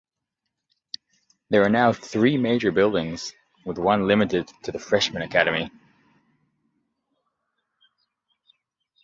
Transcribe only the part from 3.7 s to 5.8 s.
one limited to the Freshman Academy.